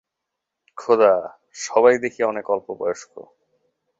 [0.77, 1.13] খোদা,
[1.57, 3.13] সবাই দেখি অনেক অল্পবয়স্ক।